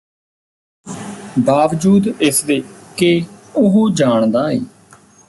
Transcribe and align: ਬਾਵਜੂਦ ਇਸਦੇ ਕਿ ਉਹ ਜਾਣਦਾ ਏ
ਬਾਵਜੂਦ 1.39 2.07
ਇਸਦੇ 2.21 2.61
ਕਿ 2.97 3.23
ਉਹ 3.55 3.89
ਜਾਣਦਾ 3.91 4.49
ਏ 4.51 4.59